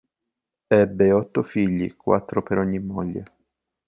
Ebbe 0.67 1.11
otto 1.13 1.43
figli, 1.43 1.95
quattro 1.95 2.41
per 2.41 2.57
ogni 2.57 2.79
moglie. 2.79 3.23